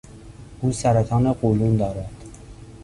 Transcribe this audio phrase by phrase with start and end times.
[0.61, 2.25] او سرطان قولون دارد.